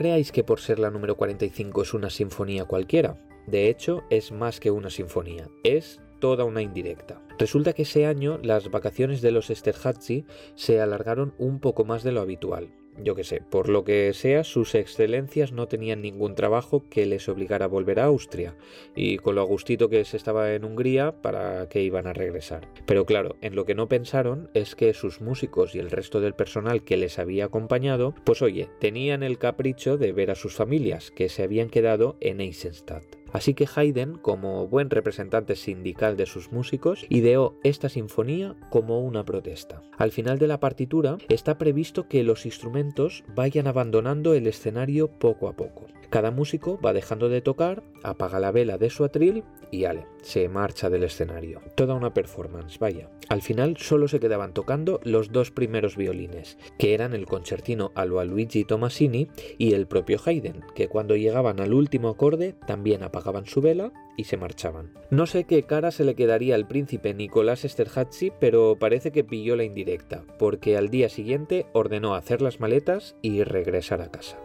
Creáis 0.00 0.32
que 0.32 0.44
por 0.44 0.60
ser 0.60 0.78
la 0.78 0.90
número 0.90 1.14
45 1.14 1.82
es 1.82 1.92
una 1.92 2.08
sinfonía 2.08 2.64
cualquiera. 2.64 3.22
De 3.46 3.68
hecho, 3.68 4.02
es 4.08 4.32
más 4.32 4.58
que 4.58 4.70
una 4.70 4.88
sinfonía, 4.88 5.50
es 5.62 6.00
toda 6.20 6.44
una 6.44 6.62
indirecta. 6.62 7.20
Resulta 7.38 7.74
que 7.74 7.82
ese 7.82 8.06
año 8.06 8.38
las 8.42 8.70
vacaciones 8.70 9.20
de 9.20 9.30
los 9.30 9.50
Esterházy 9.50 10.24
se 10.54 10.80
alargaron 10.80 11.34
un 11.36 11.60
poco 11.60 11.84
más 11.84 12.02
de 12.02 12.12
lo 12.12 12.22
habitual. 12.22 12.70
Yo 12.98 13.14
que 13.14 13.24
sé, 13.24 13.40
por 13.40 13.68
lo 13.68 13.84
que 13.84 14.12
sea, 14.12 14.44
sus 14.44 14.74
excelencias 14.74 15.52
no 15.52 15.68
tenían 15.68 16.02
ningún 16.02 16.34
trabajo 16.34 16.84
que 16.90 17.06
les 17.06 17.28
obligara 17.28 17.64
a 17.64 17.68
volver 17.68 18.00
a 18.00 18.04
Austria, 18.04 18.56
y 18.94 19.18
con 19.18 19.34
lo 19.36 19.40
agustito 19.40 19.88
que 19.88 20.04
se 20.04 20.16
estaba 20.16 20.52
en 20.52 20.64
Hungría, 20.64 21.22
¿para 21.22 21.68
qué 21.68 21.82
iban 21.82 22.06
a 22.06 22.12
regresar? 22.12 22.68
Pero 22.86 23.06
claro, 23.06 23.36
en 23.40 23.54
lo 23.54 23.64
que 23.64 23.74
no 23.74 23.88
pensaron 23.88 24.50
es 24.54 24.74
que 24.74 24.92
sus 24.92 25.20
músicos 25.20 25.74
y 25.74 25.78
el 25.78 25.90
resto 25.90 26.20
del 26.20 26.34
personal 26.34 26.82
que 26.82 26.96
les 26.96 27.18
había 27.18 27.46
acompañado, 27.46 28.14
pues 28.24 28.42
oye, 28.42 28.68
tenían 28.80 29.22
el 29.22 29.38
capricho 29.38 29.96
de 29.96 30.12
ver 30.12 30.30
a 30.30 30.34
sus 30.34 30.54
familias, 30.54 31.10
que 31.10 31.28
se 31.28 31.42
habían 31.42 31.70
quedado 31.70 32.16
en 32.20 32.40
Eisenstadt. 32.40 33.19
Así 33.32 33.54
que 33.54 33.68
Haydn, 33.74 34.18
como 34.18 34.66
buen 34.66 34.90
representante 34.90 35.56
sindical 35.56 36.16
de 36.16 36.26
sus 36.26 36.52
músicos, 36.52 37.06
ideó 37.08 37.56
esta 37.62 37.88
sinfonía 37.88 38.56
como 38.70 39.00
una 39.00 39.24
protesta. 39.24 39.82
Al 39.98 40.10
final 40.10 40.38
de 40.38 40.48
la 40.48 40.60
partitura 40.60 41.18
está 41.28 41.58
previsto 41.58 42.08
que 42.08 42.22
los 42.22 42.46
instrumentos 42.46 43.24
vayan 43.34 43.66
abandonando 43.66 44.34
el 44.34 44.46
escenario 44.46 45.08
poco 45.08 45.48
a 45.48 45.52
poco. 45.52 45.86
Cada 46.10 46.32
músico 46.32 46.78
va 46.84 46.92
dejando 46.92 47.28
de 47.28 47.40
tocar, 47.40 47.84
apaga 48.02 48.40
la 48.40 48.50
vela 48.50 48.78
de 48.78 48.90
su 48.90 49.04
atril 49.04 49.44
y 49.70 49.84
ale, 49.84 50.06
se 50.22 50.48
marcha 50.48 50.90
del 50.90 51.04
escenario. 51.04 51.60
Toda 51.76 51.94
una 51.94 52.12
performance, 52.12 52.80
vaya. 52.80 53.08
Al 53.28 53.42
final 53.42 53.76
solo 53.76 54.08
se 54.08 54.18
quedaban 54.18 54.52
tocando 54.52 54.98
los 55.04 55.30
dos 55.30 55.52
primeros 55.52 55.96
violines, 55.96 56.58
que 56.78 56.94
eran 56.94 57.14
el 57.14 57.26
concertino 57.26 57.92
a 57.94 58.04
Luigi 58.04 58.64
Tomasini 58.64 59.28
y 59.56 59.74
el 59.74 59.86
propio 59.86 60.18
Haydn, 60.24 60.64
que 60.74 60.88
cuando 60.88 61.14
llegaban 61.14 61.60
al 61.60 61.72
último 61.72 62.08
acorde 62.08 62.56
también 62.66 63.04
apagaban 63.04 63.46
su 63.46 63.60
vela 63.60 63.92
y 64.16 64.24
se 64.24 64.36
marchaban. 64.36 64.92
No 65.10 65.26
sé 65.26 65.44
qué 65.44 65.62
cara 65.62 65.92
se 65.92 66.04
le 66.04 66.16
quedaría 66.16 66.56
al 66.56 66.66
príncipe 66.66 67.14
Nicolás 67.14 67.64
Esterházy, 67.64 68.32
pero 68.40 68.76
parece 68.80 69.12
que 69.12 69.22
pilló 69.22 69.54
la 69.54 69.62
indirecta, 69.62 70.24
porque 70.40 70.76
al 70.76 70.90
día 70.90 71.08
siguiente 71.08 71.66
ordenó 71.72 72.16
hacer 72.16 72.42
las 72.42 72.58
maletas 72.58 73.14
y 73.22 73.44
regresar 73.44 74.02
a 74.02 74.10
casa. 74.10 74.38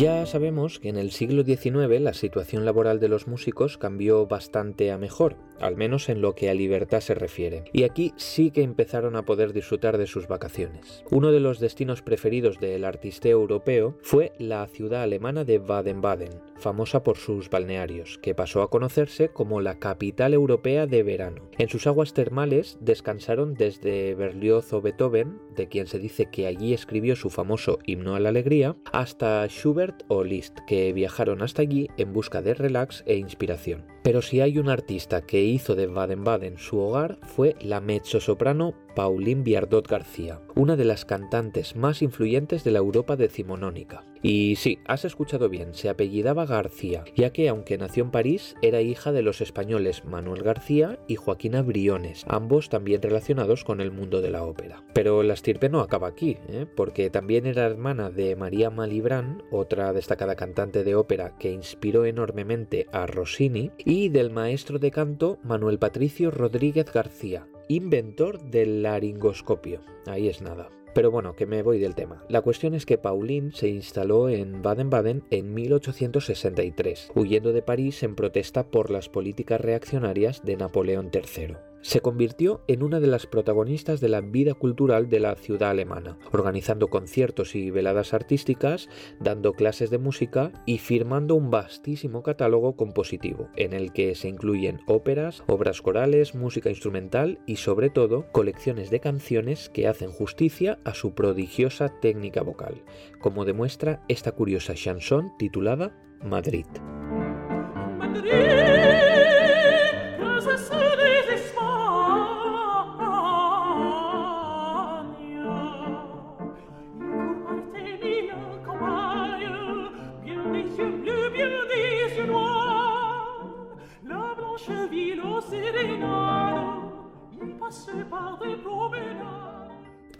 Ya 0.00 0.19
sabemos 0.30 0.78
que 0.78 0.88
en 0.88 0.96
el 0.96 1.10
siglo 1.10 1.42
XIX 1.42 2.00
la 2.00 2.14
situación 2.14 2.64
laboral 2.64 3.00
de 3.00 3.08
los 3.08 3.26
músicos 3.26 3.78
cambió 3.78 4.28
bastante 4.28 4.92
a 4.92 4.98
mejor, 4.98 5.36
al 5.58 5.76
menos 5.76 6.08
en 6.08 6.22
lo 6.22 6.36
que 6.36 6.48
a 6.48 6.54
libertad 6.54 7.00
se 7.00 7.14
refiere, 7.14 7.64
y 7.72 7.82
aquí 7.82 8.12
sí 8.16 8.52
que 8.52 8.62
empezaron 8.62 9.16
a 9.16 9.24
poder 9.24 9.52
disfrutar 9.52 9.98
de 9.98 10.06
sus 10.06 10.28
vacaciones. 10.28 11.02
Uno 11.10 11.32
de 11.32 11.40
los 11.40 11.58
destinos 11.58 12.02
preferidos 12.02 12.60
del 12.60 12.84
artisteo 12.84 13.40
europeo 13.40 13.98
fue 14.02 14.32
la 14.38 14.66
ciudad 14.68 15.02
alemana 15.02 15.44
de 15.44 15.58
Baden-Baden, 15.58 16.30
famosa 16.60 17.02
por 17.02 17.16
sus 17.16 17.50
balnearios, 17.50 18.18
que 18.18 18.34
pasó 18.34 18.62
a 18.62 18.70
conocerse 18.70 19.30
como 19.30 19.60
la 19.60 19.80
capital 19.80 20.32
europea 20.32 20.86
de 20.86 21.02
verano. 21.02 21.42
En 21.58 21.68
sus 21.68 21.88
aguas 21.88 22.14
termales 22.14 22.78
descansaron 22.80 23.54
desde 23.54 24.14
Berlioz 24.14 24.72
o 24.72 24.80
Beethoven, 24.80 25.40
de 25.56 25.68
quien 25.68 25.88
se 25.88 25.98
dice 25.98 26.26
que 26.30 26.46
allí 26.46 26.72
escribió 26.72 27.16
su 27.16 27.30
famoso 27.30 27.78
himno 27.84 28.14
a 28.14 28.20
la 28.20 28.28
alegría, 28.28 28.76
hasta 28.92 29.46
Schubert 29.48 30.04
o 30.08 30.19
Liszt, 30.24 30.58
que 30.66 30.92
viajaron 30.92 31.42
hasta 31.42 31.62
allí 31.62 31.88
en 31.96 32.12
busca 32.12 32.42
de 32.42 32.54
relax 32.54 33.02
e 33.06 33.16
inspiración. 33.16 33.84
Pero 34.02 34.22
si 34.22 34.40
hay 34.40 34.58
un 34.58 34.68
artista 34.68 35.22
que 35.22 35.42
hizo 35.42 35.74
de 35.74 35.86
Baden-Baden 35.86 36.58
su 36.58 36.78
hogar 36.78 37.18
fue 37.22 37.56
la 37.60 37.80
mezzosoprano 37.80 38.74
Pauline 38.94 39.42
Biardot 39.42 39.86
García, 39.86 40.40
una 40.54 40.76
de 40.76 40.84
las 40.84 41.04
cantantes 41.04 41.76
más 41.76 42.02
influyentes 42.02 42.64
de 42.64 42.70
la 42.70 42.78
Europa 42.78 43.16
decimonónica. 43.16 44.04
Y 44.22 44.56
sí, 44.56 44.80
has 44.84 45.06
escuchado 45.06 45.48
bien, 45.48 45.72
se 45.72 45.88
apellidaba 45.88 46.44
García, 46.44 47.04
ya 47.16 47.32
que 47.32 47.48
aunque 47.48 47.78
nació 47.78 48.04
en 48.04 48.10
París, 48.10 48.54
era 48.60 48.82
hija 48.82 49.12
de 49.12 49.22
los 49.22 49.40
españoles 49.40 50.04
Manuel 50.04 50.42
García 50.42 50.98
y 51.08 51.16
Joaquina 51.16 51.62
Briones, 51.62 52.24
ambos 52.28 52.68
también 52.68 53.00
relacionados 53.00 53.64
con 53.64 53.80
el 53.80 53.92
mundo 53.92 54.20
de 54.20 54.30
la 54.30 54.44
ópera. 54.44 54.84
Pero 54.92 55.22
la 55.22 55.32
estirpe 55.32 55.70
no 55.70 55.80
acaba 55.80 56.08
aquí, 56.08 56.36
¿eh? 56.48 56.66
porque 56.76 57.08
también 57.08 57.46
era 57.46 57.64
hermana 57.64 58.10
de 58.10 58.36
María 58.36 58.68
Malibran, 58.68 59.42
otra 59.50 59.94
destacada 59.94 60.34
cantante 60.34 60.84
de 60.84 60.94
ópera 60.94 61.38
que 61.38 61.50
inspiró 61.50 62.04
enormemente 62.04 62.88
a 62.92 63.06
Rossini, 63.06 63.70
y 63.90 64.08
del 64.08 64.30
maestro 64.30 64.78
de 64.78 64.92
canto 64.92 65.40
Manuel 65.42 65.80
Patricio 65.80 66.30
Rodríguez 66.30 66.92
García, 66.92 67.48
inventor 67.66 68.40
del 68.40 68.84
laringoscopio. 68.84 69.80
Ahí 70.06 70.28
es 70.28 70.42
nada. 70.42 70.68
Pero 70.94 71.10
bueno, 71.10 71.34
que 71.34 71.44
me 71.44 71.64
voy 71.64 71.80
del 71.80 71.96
tema. 71.96 72.24
La 72.28 72.40
cuestión 72.40 72.74
es 72.74 72.86
que 72.86 72.98
Pauline 72.98 73.50
se 73.50 73.66
instaló 73.66 74.28
en 74.28 74.62
Baden-Baden 74.62 75.24
en 75.30 75.54
1863, 75.54 77.10
huyendo 77.16 77.52
de 77.52 77.62
París 77.62 78.04
en 78.04 78.14
protesta 78.14 78.70
por 78.70 78.92
las 78.92 79.08
políticas 79.08 79.60
reaccionarias 79.60 80.44
de 80.44 80.56
Napoleón 80.56 81.10
III 81.12 81.69
se 81.82 82.00
convirtió 82.00 82.62
en 82.68 82.82
una 82.82 83.00
de 83.00 83.06
las 83.06 83.26
protagonistas 83.26 84.00
de 84.00 84.08
la 84.08 84.20
vida 84.20 84.54
cultural 84.54 85.08
de 85.08 85.20
la 85.20 85.34
ciudad 85.34 85.70
alemana, 85.70 86.18
organizando 86.32 86.88
conciertos 86.88 87.54
y 87.54 87.70
veladas 87.70 88.14
artísticas, 88.14 88.88
dando 89.18 89.52
clases 89.52 89.90
de 89.90 89.98
música 89.98 90.52
y 90.66 90.78
firmando 90.78 91.34
un 91.34 91.50
vastísimo 91.50 92.22
catálogo 92.22 92.76
compositivo, 92.76 93.48
en 93.56 93.72
el 93.72 93.92
que 93.92 94.14
se 94.14 94.28
incluyen 94.28 94.80
óperas, 94.86 95.42
obras 95.46 95.82
corales, 95.82 96.34
música 96.34 96.70
instrumental 96.70 97.38
y 97.46 97.56
sobre 97.56 97.90
todo 97.90 98.26
colecciones 98.32 98.90
de 98.90 99.00
canciones 99.00 99.68
que 99.70 99.88
hacen 99.88 100.10
justicia 100.10 100.78
a 100.84 100.94
su 100.94 101.14
prodigiosa 101.14 101.88
técnica 102.00 102.42
vocal, 102.42 102.82
como 103.20 103.44
demuestra 103.44 104.02
esta 104.08 104.32
curiosa 104.32 104.74
chanson 104.74 105.32
titulada 105.38 105.96
Madrid. 106.22 106.66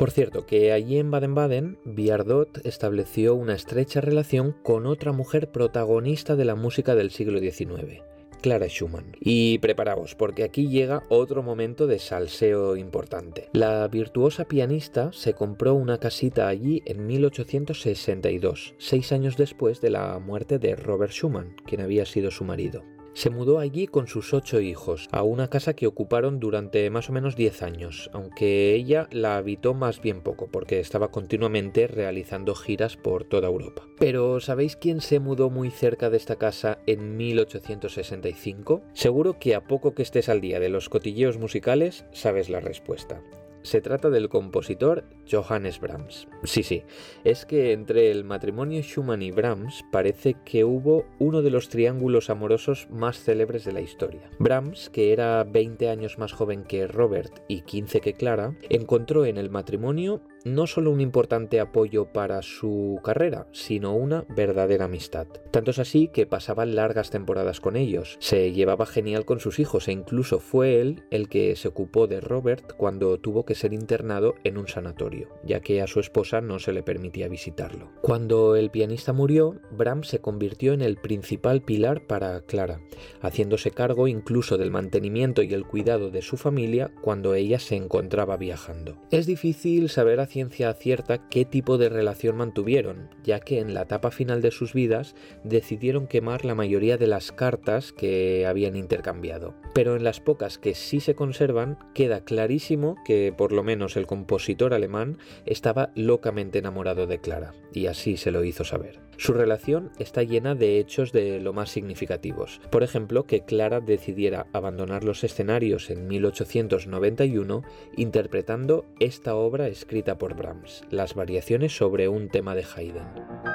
Por 0.01 0.11
cierto, 0.11 0.47
que 0.47 0.73
allí 0.73 0.99
en 0.99 1.11
Baden-Baden, 1.11 1.79
Biardot 1.85 2.65
estableció 2.65 3.35
una 3.35 3.55
estrecha 3.55 4.01
relación 4.01 4.57
con 4.63 4.87
otra 4.87 5.13
mujer 5.13 5.53
protagonista 5.53 6.37
de 6.37 6.47
la 6.47 6.55
música 6.55 6.95
del 6.95 7.11
siglo 7.11 7.39
XIX, 7.39 8.03
Clara 8.41 8.67
Schumann. 8.67 9.15
Y 9.21 9.59
preparaos, 9.59 10.15
porque 10.15 10.45
aquí 10.45 10.71
llega 10.71 11.03
otro 11.11 11.43
momento 11.43 11.87
de 11.87 11.99
salseo 11.99 12.77
importante. 12.77 13.51
La 13.53 13.87
virtuosa 13.89 14.47
pianista 14.47 15.13
se 15.13 15.35
compró 15.35 15.75
una 15.75 15.99
casita 15.99 16.49
allí 16.49 16.83
en 16.87 17.07
1862, 17.07 18.75
seis 18.79 19.13
años 19.13 19.37
después 19.37 19.83
de 19.83 19.91
la 19.91 20.19
muerte 20.19 20.59
de 20.59 20.77
Robert 20.77 21.13
Schumann, 21.13 21.57
quien 21.67 21.83
había 21.83 22.07
sido 22.07 22.31
su 22.31 22.45
marido. 22.45 22.83
Se 23.13 23.31
mudó 23.31 23.59
allí 23.59 23.87
con 23.87 24.07
sus 24.07 24.33
ocho 24.33 24.61
hijos, 24.61 25.09
a 25.11 25.23
una 25.23 25.49
casa 25.49 25.75
que 25.75 25.87
ocuparon 25.87 26.41
durante 26.41 26.89
más 26.91 27.11
o 27.11 27.13
menos 27.13 27.37
diez 27.37 27.63
años, 27.63 28.09
aunque 28.13 28.75
ella 28.75 29.09
la 29.11 29.37
habitó 29.37 29.75
más 29.75 30.01
bien 30.01 30.23
poco, 30.23 30.49
porque 30.51 30.81
estaba 30.81 31.11
continuamente 31.11 31.87
realizando 31.87 32.55
giras 32.55 32.97
por 32.97 33.25
toda 33.25 33.49
Europa. 33.49 33.87
Pero 33.99 34.41
¿sabéis 34.41 34.77
quién 34.77 35.01
se 35.01 35.19
mudó 35.19 35.51
muy 35.51 35.71
cerca 35.71 36.09
de 36.09 36.17
esta 36.17 36.37
casa 36.37 36.79
en 36.87 37.17
1865? 37.17 38.83
Seguro 38.93 39.39
que 39.39 39.55
a 39.55 39.65
poco 39.65 39.95
que 39.95 40.03
estés 40.03 40.29
al 40.29 40.41
día 40.41 40.61
de 40.61 40.69
los 40.69 40.89
cotilleos 40.89 41.39
musicales, 41.39 42.05
sabes 42.13 42.49
la 42.49 42.61
respuesta. 42.61 43.21
Se 43.63 43.81
trata 43.81 44.11
del 44.11 44.29
compositor 44.29 45.05
Johannes 45.31 45.81
Brahms. 45.81 46.29
Sí, 46.45 46.63
sí, 46.63 46.83
es 47.25 47.45
que 47.45 47.73
entre 47.73 48.11
el 48.11 48.25
matrimonio 48.25 48.83
Schumann 48.83 49.23
y 49.23 49.31
Brahms 49.31 49.85
parece 49.93 50.37
que 50.45 50.65
hubo 50.65 51.05
uno 51.19 51.43
de 51.43 51.51
los 51.51 51.69
triángulos 51.69 52.31
amorosos 52.31 52.89
más 52.91 53.19
célebres 53.19 53.65
de 53.65 53.73
la 53.73 53.81
historia. 53.81 54.31
Brahms, 54.39 54.89
que 54.91 55.13
era 55.13 55.45
20 55.45 55.89
años 55.91 56.19
más 56.19 56.33
joven 56.33 56.65
que 56.65 56.87
Robert 56.87 57.43
y 57.49 57.63
15 57.63 58.01
que 58.01 58.15
Clara, 58.15 58.57
encontró 58.69 59.27
en 59.27 59.37
el 59.37 59.51
matrimonio 59.51 60.23
no 60.45 60.67
solo 60.67 60.91
un 60.91 61.01
importante 61.01 61.61
apoyo 61.61 62.07
para 62.07 62.43
su 62.43 63.01
carrera, 63.03 63.47
sino 63.53 63.95
una 63.95 64.25
verdadera 64.29 64.87
amistad. 64.87 65.27
Tanto 65.51 65.71
es 65.71 65.79
así 65.79 66.09
que 66.09 66.27
pasaba 66.27 66.67
largas 66.67 67.11
temporadas 67.11 67.61
con 67.61 67.77
ellos, 67.77 68.17
se 68.21 68.53
llevaba 68.53 68.87
genial 68.87 69.25
con 69.25 69.41
sus 69.41 69.59
hijos 69.59 69.89
e 69.89 69.93
incluso 69.93 70.39
fue 70.39 70.81
él 70.81 71.05
el 71.11 71.29
que 71.29 71.57
se 71.57 71.69
ocupó 71.69 72.07
de 72.07 72.21
Robert 72.21 72.73
cuando 72.77 73.19
tuvo 73.19 73.45
que 73.45 73.55
ser 73.55 73.73
internado 73.73 74.35
en 74.45 74.59
un 74.59 74.69
sanatorio, 74.69 75.29
ya 75.45 75.61
que 75.61 75.83
a 75.83 75.87
su 75.87 76.01
esposa 76.01 76.41
no 76.41 76.59
se 76.59 76.73
le 76.73 76.83
permitía 76.83 77.29
visitarlo. 77.29 77.91
Cuando 78.01 78.57
el 78.57 78.71
pianista 78.71 79.13
murió, 79.13 79.61
Bram 79.71 80.05
se 80.05 80.21
convirtió 80.21 80.73
en 80.73 80.83
el 80.83 80.97
principal 80.97 81.63
pilar 81.63 82.07
para 82.07 82.41
Clara, 82.43 82.81
haciéndose 83.21 83.71
cargo 83.71 84.09
incluso 84.09 84.59
del 84.59 84.71
mantenimiento 84.71 85.43
y 85.43 85.53
el 85.55 85.67
cuidado 85.67 86.11
de 86.11 86.23
su 86.23 86.37
familia 86.37 86.93
cuando 87.01 87.35
ella 87.35 87.59
se 87.59 87.77
encontraba 87.77 88.37
viajando. 88.37 88.97
Es 89.11 89.27
difícil 89.27 89.89
saber 89.89 90.21
ciencia 90.31 90.73
cierta 90.73 91.29
qué 91.29 91.45
tipo 91.45 91.77
de 91.77 91.89
relación 91.89 92.37
mantuvieron, 92.37 93.11
ya 93.25 93.41
que 93.41 93.59
en 93.59 93.75
la 93.75 93.83
etapa 93.83 94.11
final 94.11 94.41
de 94.41 94.51
sus 94.51 94.73
vidas 94.73 95.15
decidieron 95.45 96.07
quemar 96.07 96.45
la 96.45 96.55
mayoría 96.55 96.97
de 96.97 97.09
las 97.09 97.33
cartas 97.33 97.93
que 97.93 98.47
habían 98.47 98.77
intercambiado. 98.77 99.55
Pero 99.75 99.97
en 99.97 100.05
las 100.05 100.21
pocas 100.21 100.59
que 100.59 100.75
sí 100.75 101.01
se 101.01 101.15
conservan, 101.15 101.79
queda 101.95 102.25
clarísimo 102.25 102.97
que 103.05 103.35
por 103.37 103.53
lo 103.53 103.63
menos 103.63 103.97
el 103.97 104.07
compositor 104.07 104.73
alemán 104.73 105.19
estaba 105.45 105.91
locamente 105.95 106.61
enamorado 106.61 107.07
de 107.07 107.21
Clara, 107.21 107.53
y 107.73 107.87
así 107.87 108.17
se 108.17 108.31
lo 108.31 108.45
hizo 108.45 108.65
saber. 108.65 109.10
Su 109.21 109.35
relación 109.35 109.93
está 109.99 110.23
llena 110.23 110.55
de 110.55 110.79
hechos 110.79 111.13
de 111.13 111.41
lo 111.41 111.53
más 111.53 111.69
significativos. 111.69 112.59
Por 112.71 112.83
ejemplo, 112.83 113.25
que 113.25 113.45
Clara 113.45 113.81
decidiera 113.81 114.47
abandonar 114.55 115.05
los 115.05 115.25
escenarios 115.25 115.91
en 115.91 116.09
1891 116.09 117.63
interpretando 117.99 118.87
esta 118.99 119.35
obra 119.35 119.69
escrita 119.69 120.17
por 120.17 120.37
Brahms, 120.37 120.85
las 120.89 121.15
variaciones 121.15 121.77
sobre 121.77 122.09
un 122.09 122.31
tema 122.31 122.55
de 122.55 122.65
Haydn. 122.65 123.50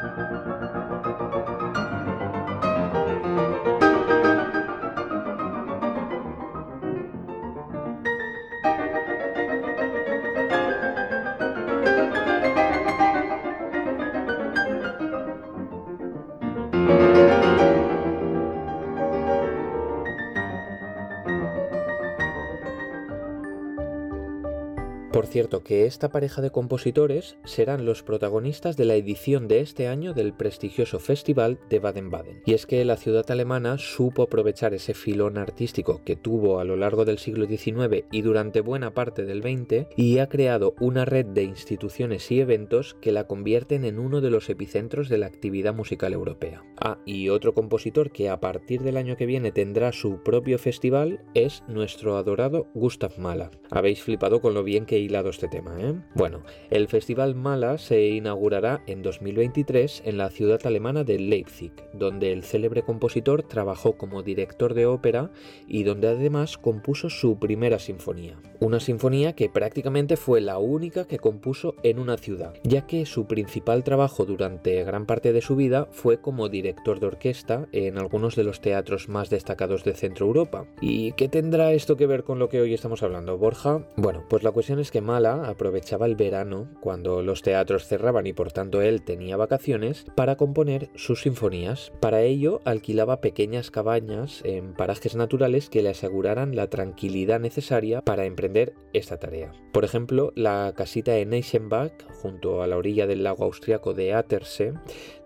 Por 25.45 25.51
cierto, 25.51 25.67
que 25.67 25.85
esta 25.85 26.09
pareja 26.09 26.41
de 26.41 26.49
compositores 26.49 27.37
serán 27.43 27.85
los 27.85 28.01
protagonistas 28.01 28.77
de 28.77 28.85
la 28.85 28.95
edición 28.95 29.47
de 29.47 29.59
este 29.59 29.87
año 29.87 30.15
del 30.15 30.33
prestigioso 30.33 30.97
Festival 30.97 31.59
de 31.69 31.77
Baden-Baden. 31.77 32.41
Y 32.47 32.53
es 32.53 32.65
que 32.65 32.83
la 32.83 32.97
ciudad 32.97 33.29
alemana 33.29 33.77
supo 33.77 34.23
aprovechar 34.23 34.73
ese 34.73 34.95
filón 34.95 35.37
artístico 35.37 36.01
que 36.03 36.15
tuvo 36.15 36.59
a 36.59 36.63
lo 36.63 36.77
largo 36.77 37.05
del 37.05 37.19
siglo 37.19 37.45
XIX 37.45 38.05
y 38.11 38.23
durante 38.23 38.61
buena 38.61 38.95
parte 38.95 39.23
del 39.23 39.43
XX 39.43 39.85
y 39.95 40.17
ha 40.17 40.29
creado 40.29 40.73
una 40.79 41.05
red 41.05 41.27
de 41.27 41.43
instituciones 41.43 42.31
y 42.31 42.39
eventos 42.39 42.95
que 42.99 43.11
la 43.11 43.27
convierten 43.27 43.85
en 43.85 43.99
uno 43.99 44.21
de 44.21 44.31
los 44.31 44.49
epicentros 44.49 45.09
de 45.09 45.19
la 45.19 45.27
actividad 45.27 45.75
musical 45.75 46.13
europea. 46.13 46.63
Ah, 46.81 46.97
y 47.05 47.29
otro 47.29 47.53
compositor 47.53 48.09
que 48.09 48.29
a 48.29 48.39
partir 48.39 48.81
del 48.81 48.97
año 48.97 49.15
que 49.15 49.27
viene 49.27 49.51
tendrá 49.51 49.91
su 49.91 50.23
propio 50.23 50.57
festival 50.57 51.23
es 51.35 51.61
nuestro 51.67 52.17
adorado 52.17 52.65
Gustav 52.73 53.19
Mahler. 53.19 53.51
Habéis 53.69 54.01
flipado 54.01 54.41
con 54.41 54.55
lo 54.55 54.63
bien 54.63 54.87
que 54.87 54.97
hilado 54.97 55.34
este 55.35 55.47
tema. 55.47 55.75
¿eh? 55.79 55.93
Bueno, 56.15 56.41
el 56.69 56.87
Festival 56.87 57.35
Mala 57.35 57.77
se 57.77 58.07
inaugurará 58.07 58.81
en 58.87 59.01
2023 59.01 60.03
en 60.05 60.17
la 60.17 60.29
ciudad 60.29 60.65
alemana 60.65 61.03
de 61.03 61.19
Leipzig, 61.19 61.71
donde 61.93 62.31
el 62.31 62.43
célebre 62.43 62.83
compositor 62.83 63.43
trabajó 63.43 63.97
como 63.97 64.23
director 64.23 64.73
de 64.73 64.85
ópera 64.85 65.31
y 65.67 65.83
donde 65.83 66.07
además 66.07 66.57
compuso 66.57 67.09
su 67.09 67.37
primera 67.37 67.79
sinfonía. 67.79 68.37
Una 68.61 68.79
sinfonía 68.79 69.33
que 69.33 69.49
prácticamente 69.49 70.15
fue 70.15 70.39
la 70.39 70.57
única 70.57 71.05
que 71.05 71.19
compuso 71.19 71.75
en 71.83 71.99
una 71.99 72.17
ciudad, 72.17 72.53
ya 72.63 72.87
que 72.87 73.05
su 73.05 73.27
principal 73.27 73.83
trabajo 73.83 74.25
durante 74.25 74.83
gran 74.85 75.05
parte 75.05 75.33
de 75.33 75.41
su 75.41 75.57
vida 75.57 75.87
fue 75.91 76.21
como 76.21 76.47
director 76.47 76.99
de 76.99 77.07
orquesta 77.07 77.67
en 77.73 77.97
algunos 77.97 78.35
de 78.35 78.45
los 78.45 78.61
teatros 78.61 79.09
más 79.09 79.29
destacados 79.29 79.83
de 79.83 79.93
Centro 79.93 80.27
Europa. 80.27 80.65
¿Y 80.79 81.11
qué 81.13 81.27
tendrá 81.27 81.73
esto 81.73 81.97
que 81.97 82.07
ver 82.07 82.23
con 82.23 82.39
lo 82.39 82.47
que 82.47 82.61
hoy 82.61 82.73
estamos 82.73 83.03
hablando, 83.03 83.37
Borja? 83.37 83.85
Bueno, 83.97 84.23
pues 84.29 84.43
la 84.43 84.51
cuestión 84.51 84.79
es 84.79 84.91
que 84.91 85.01
Mala 85.01 85.24
aprovechaba 85.33 86.05
el 86.05 86.15
verano, 86.15 86.69
cuando 86.79 87.21
los 87.21 87.41
teatros 87.41 87.85
cerraban 87.85 88.27
y 88.27 88.33
por 88.33 88.51
tanto 88.51 88.81
él 88.81 89.03
tenía 89.03 89.37
vacaciones, 89.37 90.05
para 90.15 90.35
componer 90.35 90.89
sus 90.95 91.21
sinfonías. 91.23 91.91
Para 91.99 92.21
ello 92.21 92.61
alquilaba 92.65 93.21
pequeñas 93.21 93.71
cabañas 93.71 94.41
en 94.43 94.73
parajes 94.73 95.15
naturales 95.15 95.69
que 95.69 95.81
le 95.81 95.89
aseguraran 95.89 96.55
la 96.55 96.69
tranquilidad 96.69 97.39
necesaria 97.39 98.01
para 98.01 98.25
emprender 98.25 98.73
esta 98.93 99.17
tarea. 99.17 99.51
Por 99.71 99.83
ejemplo, 99.83 100.31
la 100.35 100.73
casita 100.75 101.11
de 101.11 101.25
Neichenbach, 101.25 101.91
junto 102.21 102.61
a 102.61 102.67
la 102.67 102.77
orilla 102.77 103.07
del 103.07 103.23
lago 103.23 103.43
austriaco 103.43 103.93
de 103.93 104.13
Attersee, 104.13 104.73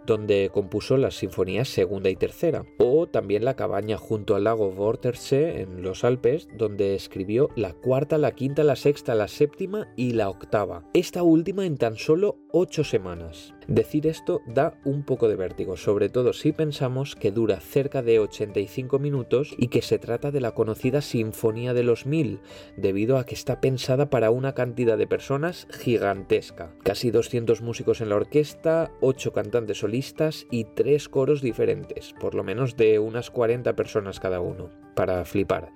donde 0.09 0.49
compuso 0.51 0.97
las 0.97 1.15
sinfonías 1.15 1.69
segunda 1.69 2.09
y 2.09 2.15
tercera, 2.15 2.65
o 2.79 3.07
también 3.07 3.45
la 3.45 3.55
cabaña 3.55 3.97
junto 3.97 4.35
al 4.35 4.45
lago 4.45 4.69
Wörthersee 4.69 5.61
en 5.61 5.83
los 5.83 6.03
Alpes, 6.03 6.47
donde 6.57 6.95
escribió 6.95 7.49
la 7.55 7.73
cuarta, 7.73 8.17
la 8.17 8.31
quinta, 8.31 8.63
la 8.63 8.75
sexta, 8.75 9.13
la 9.13 9.27
séptima 9.27 9.87
y 9.95 10.13
la 10.13 10.29
octava, 10.29 10.83
esta 10.93 11.21
última 11.21 11.65
en 11.65 11.77
tan 11.77 11.95
solo 11.95 12.37
ocho 12.51 12.83
semanas. 12.83 13.53
Decir 13.67 14.07
esto 14.07 14.41
da 14.47 14.73
un 14.83 15.03
poco 15.03 15.27
de 15.27 15.35
vértigo, 15.35 15.77
sobre 15.77 16.09
todo 16.09 16.33
si 16.33 16.51
pensamos 16.51 17.15
que 17.15 17.31
dura 17.31 17.59
cerca 17.59 18.01
de 18.01 18.19
85 18.19 18.97
minutos 18.97 19.53
y 19.57 19.67
que 19.67 19.81
se 19.81 19.99
trata 19.99 20.31
de 20.31 20.41
la 20.41 20.53
conocida 20.53 21.01
Sinfonía 21.01 21.73
de 21.73 21.83
los 21.83 22.05
Mil, 22.05 22.39
debido 22.75 23.17
a 23.17 23.25
que 23.25 23.35
está 23.35 23.61
pensada 23.61 24.09
para 24.09 24.31
una 24.31 24.53
cantidad 24.53 24.97
de 24.97 25.07
personas 25.07 25.67
gigantesca. 25.71 26.73
Casi 26.83 27.11
200 27.11 27.61
músicos 27.61 28.01
en 28.01 28.09
la 28.09 28.15
orquesta, 28.15 28.91
8 29.01 29.33
cantantes 29.33 29.79
solistas 29.79 30.47
y 30.49 30.63
3 30.63 31.09
coros 31.09 31.41
diferentes, 31.41 32.13
por 32.19 32.33
lo 32.33 32.43
menos 32.43 32.75
de 32.75 32.97
unas 32.97 33.29
40 33.29 33.75
personas 33.75 34.19
cada 34.19 34.41
uno, 34.41 34.71
para 34.95 35.23
flipar. 35.25 35.71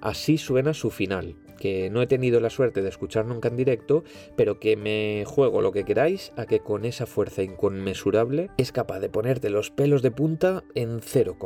Así 0.00 0.38
suena 0.38 0.74
su 0.74 0.90
final, 0.90 1.36
que 1.58 1.90
no 1.90 2.02
he 2.02 2.06
tenido 2.06 2.40
la 2.40 2.50
suerte 2.50 2.82
de 2.82 2.88
escuchar 2.88 3.26
nunca 3.26 3.48
en 3.48 3.56
directo, 3.56 4.04
pero 4.36 4.58
que 4.58 4.76
me 4.76 5.24
juego 5.26 5.62
lo 5.62 5.72
que 5.72 5.84
queráis 5.84 6.32
a 6.36 6.46
que 6.46 6.60
con 6.60 6.84
esa 6.84 7.06
fuerza 7.06 7.42
inconmensurable 7.42 8.50
es 8.56 8.72
capaz 8.72 9.00
de 9.00 9.08
ponerte 9.08 9.50
los 9.50 9.70
pelos 9.70 10.02
de 10.02 10.10
punta 10.10 10.64
en 10.74 11.00
cero. 11.02 11.36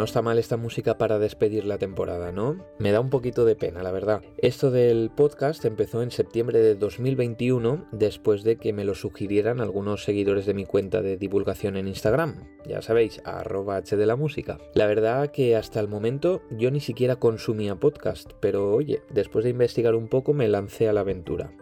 No 0.00 0.04
está 0.04 0.22
mal 0.22 0.38
esta 0.38 0.56
música 0.56 0.96
para 0.96 1.18
despedir 1.18 1.66
la 1.66 1.76
temporada, 1.76 2.32
¿no? 2.32 2.64
Me 2.78 2.90
da 2.90 3.00
un 3.00 3.10
poquito 3.10 3.44
de 3.44 3.54
pena, 3.54 3.82
la 3.82 3.92
verdad. 3.92 4.22
Esto 4.38 4.70
del 4.70 5.10
podcast 5.14 5.62
empezó 5.66 6.02
en 6.02 6.10
septiembre 6.10 6.60
de 6.60 6.74
2021, 6.74 7.86
después 7.92 8.42
de 8.42 8.56
que 8.56 8.72
me 8.72 8.86
lo 8.86 8.94
sugirieran 8.94 9.60
algunos 9.60 10.02
seguidores 10.02 10.46
de 10.46 10.54
mi 10.54 10.64
cuenta 10.64 11.02
de 11.02 11.18
divulgación 11.18 11.76
en 11.76 11.86
Instagram. 11.86 12.48
Ya 12.66 12.80
sabéis, 12.80 13.20
arroba 13.26 13.76
h 13.76 13.94
de 13.94 14.06
la 14.06 14.16
música. 14.16 14.56
La 14.74 14.86
verdad 14.86 15.32
que 15.32 15.54
hasta 15.54 15.80
el 15.80 15.88
momento 15.88 16.40
yo 16.50 16.70
ni 16.70 16.80
siquiera 16.80 17.16
consumía 17.16 17.76
podcast, 17.76 18.32
pero 18.40 18.72
oye, 18.72 19.02
después 19.10 19.44
de 19.44 19.50
investigar 19.50 19.94
un 19.94 20.08
poco 20.08 20.32
me 20.32 20.48
lancé 20.48 20.88
a 20.88 20.94
la 20.94 21.00
aventura. 21.00 21.52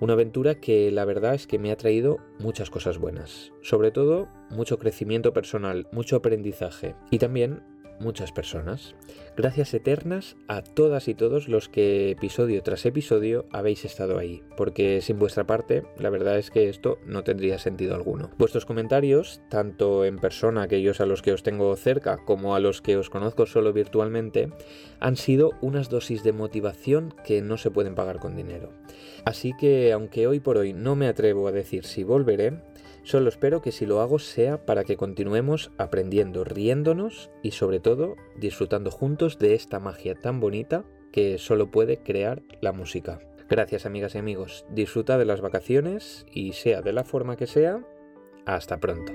Una 0.00 0.14
aventura 0.14 0.54
que 0.54 0.90
la 0.90 1.04
verdad 1.04 1.34
es 1.34 1.46
que 1.46 1.58
me 1.58 1.70
ha 1.70 1.76
traído 1.76 2.20
muchas 2.38 2.70
cosas 2.70 2.96
buenas. 2.96 3.52
Sobre 3.60 3.90
todo, 3.90 4.28
mucho 4.52 4.78
crecimiento 4.78 5.32
personal, 5.32 5.86
mucho 5.92 6.16
aprendizaje 6.16 6.94
y 7.10 7.18
también 7.18 7.62
muchas 8.02 8.32
personas. 8.32 8.94
Gracias 9.36 9.72
eternas 9.72 10.36
a 10.48 10.62
todas 10.62 11.08
y 11.08 11.14
todos 11.14 11.48
los 11.48 11.68
que 11.68 12.10
episodio 12.10 12.62
tras 12.62 12.84
episodio 12.84 13.46
habéis 13.50 13.84
estado 13.84 14.18
ahí, 14.18 14.42
porque 14.56 15.00
sin 15.00 15.18
vuestra 15.18 15.44
parte 15.44 15.84
la 15.98 16.10
verdad 16.10 16.38
es 16.38 16.50
que 16.50 16.68
esto 16.68 16.98
no 17.06 17.22
tendría 17.24 17.58
sentido 17.58 17.94
alguno. 17.94 18.30
Vuestros 18.36 18.66
comentarios, 18.66 19.40
tanto 19.48 20.04
en 20.04 20.18
persona, 20.18 20.62
aquellos 20.62 21.00
a 21.00 21.06
los 21.06 21.22
que 21.22 21.32
os 21.32 21.42
tengo 21.42 21.74
cerca, 21.76 22.18
como 22.18 22.54
a 22.54 22.60
los 22.60 22.82
que 22.82 22.96
os 22.96 23.08
conozco 23.08 23.46
solo 23.46 23.72
virtualmente, 23.72 24.50
han 25.00 25.16
sido 25.16 25.52
unas 25.62 25.88
dosis 25.88 26.22
de 26.22 26.32
motivación 26.32 27.14
que 27.24 27.40
no 27.40 27.56
se 27.56 27.70
pueden 27.70 27.94
pagar 27.94 28.18
con 28.18 28.36
dinero. 28.36 28.72
Así 29.24 29.52
que 29.58 29.92
aunque 29.92 30.26
hoy 30.26 30.40
por 30.40 30.58
hoy 30.58 30.72
no 30.72 30.96
me 30.96 31.06
atrevo 31.06 31.46
a 31.46 31.52
decir 31.52 31.84
si 31.84 32.02
volveré, 32.02 32.58
Solo 33.04 33.28
espero 33.28 33.60
que 33.62 33.72
si 33.72 33.84
lo 33.84 34.00
hago 34.00 34.18
sea 34.18 34.64
para 34.64 34.84
que 34.84 34.96
continuemos 34.96 35.72
aprendiendo, 35.76 36.44
riéndonos 36.44 37.30
y 37.42 37.50
sobre 37.50 37.80
todo 37.80 38.16
disfrutando 38.36 38.90
juntos 38.90 39.38
de 39.38 39.54
esta 39.54 39.80
magia 39.80 40.14
tan 40.14 40.38
bonita 40.38 40.84
que 41.10 41.38
solo 41.38 41.70
puede 41.70 42.02
crear 42.02 42.42
la 42.60 42.72
música. 42.72 43.18
Gracias 43.48 43.86
amigas 43.86 44.14
y 44.14 44.18
amigos, 44.18 44.64
disfruta 44.70 45.18
de 45.18 45.24
las 45.24 45.40
vacaciones 45.40 46.24
y 46.32 46.52
sea 46.52 46.80
de 46.80 46.92
la 46.92 47.04
forma 47.04 47.36
que 47.36 47.46
sea, 47.46 47.84
hasta 48.46 48.78
pronto. 48.78 49.12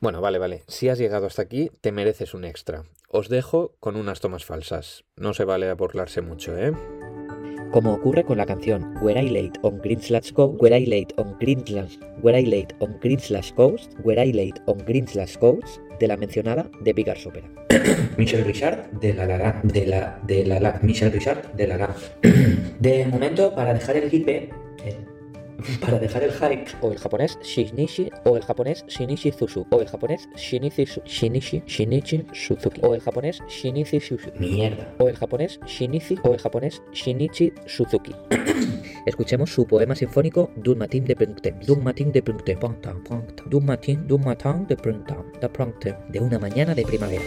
Bueno, 0.00 0.20
vale, 0.20 0.38
vale. 0.38 0.64
Si 0.68 0.88
has 0.88 0.98
llegado 0.98 1.26
hasta 1.26 1.42
aquí, 1.42 1.70
te 1.80 1.92
mereces 1.92 2.32
un 2.34 2.44
extra. 2.44 2.84
Os 3.08 3.28
dejo 3.28 3.76
con 3.80 3.96
unas 3.96 4.20
tomas 4.20 4.44
falsas. 4.44 5.04
No 5.16 5.34
se 5.34 5.44
vale 5.44 5.68
a 5.68 5.74
burlarse 5.74 6.22
mucho, 6.22 6.56
¿eh? 6.56 6.72
Como 7.76 7.92
ocurre 7.92 8.24
con 8.24 8.38
la 8.38 8.46
canción 8.46 8.94
Where 9.02 9.22
I 9.22 9.28
Late 9.28 9.60
on 9.60 9.76
Green 9.80 10.00
Coast, 10.32 10.62
Where 10.62 10.78
I 10.78 10.86
Late 10.86 11.14
on 11.18 11.36
Green 11.38 11.62
Where 12.22 12.40
I 12.40 12.46
Late 12.46 12.74
on 12.80 12.96
Green 13.02 13.18
Coast, 13.54 13.92
Where 14.02 14.24
I 14.24 14.32
Late 14.32 14.62
on 14.64 14.78
Green 14.86 15.04
Coast, 15.04 15.78
de 16.00 16.08
la 16.08 16.16
mencionada 16.16 16.70
de 16.80 16.94
Bigars 16.94 17.26
Opera. 17.26 17.46
Michel 18.16 18.46
Richard 18.46 18.90
de 18.92 19.12
la 19.12 19.26
la 19.26 19.60
de 19.62 19.86
la 19.86 20.18
de 20.26 20.46
la 20.46 20.58
la 20.58 20.80
Michel 20.80 21.12
Richard 21.12 21.52
de 21.52 21.66
la 21.66 21.76
la. 21.76 21.96
De 22.80 23.04
momento 23.04 23.54
para 23.54 23.74
dejar 23.74 23.98
el 23.98 24.14
hipe 24.14 24.48
para 25.80 25.98
dejar 25.98 26.22
el 26.22 26.32
hype, 26.32 26.66
o 26.80 26.92
el 26.92 26.98
japonés 26.98 27.38
Shinichi, 27.42 28.10
o 28.24 28.36
el 28.36 28.42
japonés 28.42 28.84
Shinichi 28.86 29.32
Suzu, 29.32 29.66
o 29.70 29.80
el 29.80 29.88
japonés 29.88 30.28
Shinichi, 30.36 30.84
Shinichi, 31.04 31.62
Shinichi 31.66 32.26
Suzuki, 32.32 32.80
o 32.82 32.94
el 32.94 33.00
japonés 33.00 33.42
Shinichi 33.48 34.00
Suzuki. 34.00 34.38
Mierda. 34.38 34.94
O 34.98 35.08
el 35.08 35.16
japonés 35.16 35.60
Shinichi, 35.66 36.18
o 36.22 36.32
el 36.32 36.40
japonés 36.40 36.82
Shinichi 36.92 37.52
Suzuki. 37.66 38.14
Escuchemos 39.06 39.52
su 39.52 39.66
poema 39.66 39.94
sinfónico 39.94 40.50
Dun 40.56 40.78
matin 40.78 41.04
de 41.04 41.16
Prunktem. 41.16 41.60
Dun 41.60 41.82
matin 41.82 42.12
de 42.12 42.22
Prunktem. 42.22 42.58
Dun 43.46 43.64
matin, 43.64 44.06
dun 44.06 44.24
matin 44.24 44.66
de 44.66 44.76
Prunktem. 44.76 45.32
De 45.40 45.48
Prunktem. 45.48 45.96
De 46.08 46.20
una 46.20 46.38
mañana 46.38 46.74
de 46.74 46.82
primavera. 46.82 47.22